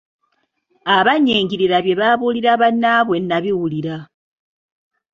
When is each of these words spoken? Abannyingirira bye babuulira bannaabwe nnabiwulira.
Abannyingirira 0.97 1.77
bye 1.85 1.95
babuulira 2.01 2.51
bannaabwe 2.61 3.15
nnabiwulira. 3.19 3.95